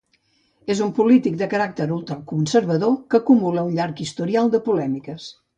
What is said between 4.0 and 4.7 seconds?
historial de